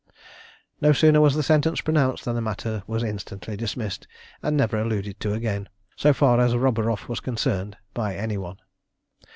No 0.81 0.93
sooner 0.93 1.21
was 1.21 1.35
the 1.35 1.43
sentence 1.43 1.79
pronounced 1.79 2.25
than 2.25 2.33
the 2.33 2.41
matter 2.41 2.81
was 2.87 3.03
instantly 3.03 3.55
dismissed 3.55 4.07
and 4.41 4.57
never 4.57 4.81
alluded 4.81 5.19
to 5.19 5.33
again, 5.33 5.69
so 5.95 6.11
far 6.11 6.39
as 6.41 6.55
Roburoff 6.55 7.07
was 7.07 7.19
concerned, 7.19 7.77
by 7.93 8.15
any 8.15 8.39
one. 8.39 8.57